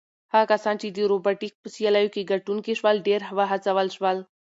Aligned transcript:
هغه 0.33 0.45
کسان 0.51 0.75
چې 0.81 0.87
د 0.89 0.97
روبوټیک 1.11 1.53
په 1.61 1.67
سیالیو 1.75 2.13
کې 2.15 2.29
ګټونکي 2.31 2.73
شول 2.79 2.95
ډېر 3.07 3.21
وهڅول 3.37 3.87
شول. 3.95 4.17